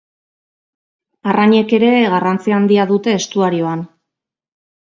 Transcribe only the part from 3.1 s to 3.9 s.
estuarioan.